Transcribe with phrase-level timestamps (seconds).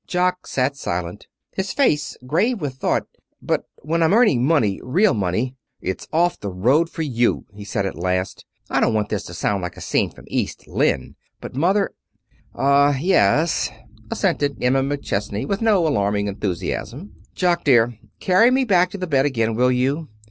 [0.07, 3.05] Jock sat silent, his face grave with thought.
[3.39, 7.85] "But when I'm earning money real money it's off the road for you," he said,
[7.85, 8.43] at last.
[8.67, 11.91] "I don't want this to sound like a scene from East Lynne, but, mother"
[12.55, 13.69] "Um m m m ye ee es,"
[14.09, 17.13] assented Emma McChesney, with no alarming enthusiasm.
[17.35, 20.09] "Jock dear, carry me back to bed again, will you?